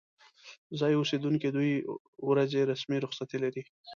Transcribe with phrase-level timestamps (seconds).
[0.79, 1.73] ځايي اوسیدونکي دوې
[2.29, 3.61] ورځې رسمي رخصتي لري.